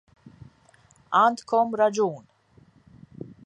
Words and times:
Għandkom 1.21 1.77
raġun. 1.83 2.25